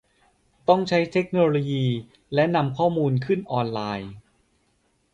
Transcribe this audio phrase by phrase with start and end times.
[0.69, 1.85] ต้องใช้เทคโนโลยี
[2.33, 4.11] และนำข้อมูลขึ้นออนไลน์